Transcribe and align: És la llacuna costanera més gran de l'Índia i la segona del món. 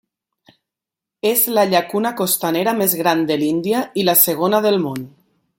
És 1.31 1.43
la 1.57 1.65
llacuna 1.75 2.13
costanera 2.23 2.75
més 2.81 2.99
gran 3.03 3.23
de 3.33 3.41
l'Índia 3.45 3.85
i 4.05 4.11
la 4.11 4.21
segona 4.27 4.67
del 4.69 4.83
món. 4.89 5.09